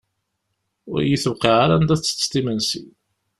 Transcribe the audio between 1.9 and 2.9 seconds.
tettetteḍ imensi.